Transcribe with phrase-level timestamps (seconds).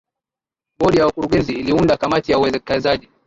[0.79, 3.09] bodi ya wakurugenzi iliunda kamati ya uwekezaji